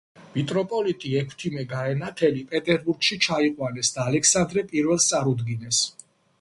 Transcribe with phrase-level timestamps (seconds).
[0.35, 5.87] მიტროპოლიტი ექვთიმე გაენათელი პეტერბურგში ჩაიყვანეს და ალექსანდრე I-ს წარუდგინეს.